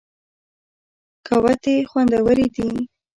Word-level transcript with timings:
ګاوتې 1.25 1.75
خوندورې 1.89 2.45
دي. 2.55 2.69